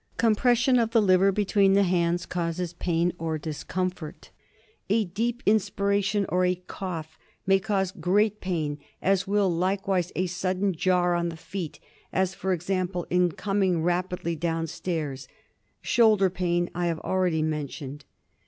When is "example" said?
12.51-13.05